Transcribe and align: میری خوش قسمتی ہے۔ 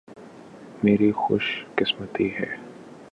میری 0.83 1.11
خوش 1.11 1.65
قسمتی 1.77 2.29
ہے۔ 2.29 2.57